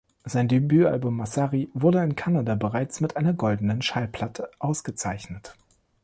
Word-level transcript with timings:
Sein 0.23 0.47
Debütalbum 0.47 1.15
"Massari" 1.15 1.69
wurde 1.75 2.03
in 2.03 2.15
Kanada 2.15 2.55
bereits 2.55 3.01
mit 3.01 3.15
einer 3.17 3.33
Goldenen 3.33 3.83
Schallplatte 3.83 4.49
ausgezeichnet. 4.57 5.55